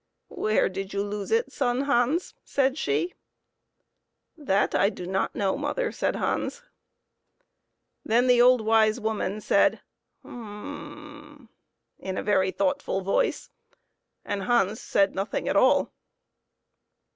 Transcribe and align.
"Where 0.45 0.67
did 0.67 0.93
you 0.93 1.03
lose 1.03 1.29
it, 1.29 1.51
Son 1.53 1.81
Hans?" 1.81 2.33
said 2.57 2.75
she." 2.75 3.13
That 4.51 4.73
I 4.73 4.89
do 4.89 5.05
not 5.05 5.35
know, 5.35 5.55
mother," 5.59 5.91
said 5.91 6.15
Hans. 6.15 6.63
Then 8.03 8.25
the 8.25 8.41
old 8.41 8.61
wise 8.61 8.99
woman 8.99 9.41
said" 9.41 9.81
Hum 10.23 11.49
m 11.49 11.49
m!" 11.49 11.49
in 11.99 12.17
a 12.17 12.23
very 12.23 12.49
thoughtful 12.49 13.01
voice, 13.01 13.51
and 14.25 14.41
Hans 14.45 14.81
said 14.81 15.13
nothing 15.13 15.47
at 15.47 15.55
all. 15.55 15.91